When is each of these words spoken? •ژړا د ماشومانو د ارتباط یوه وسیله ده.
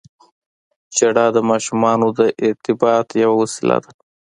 •ژړا 0.95 1.25
د 1.35 1.37
ماشومانو 1.49 2.07
د 2.19 2.21
ارتباط 2.47 3.07
یوه 3.23 3.35
وسیله 3.41 3.77
ده. 3.83 3.91